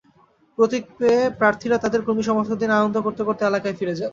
[0.57, 4.09] প্রতীক পেয়ে প্রার্থীরা তাঁদের কর্মী-সমর্থকদের নিয়ে আনন্দ করতে করতে এলাকায় ফিরে যান।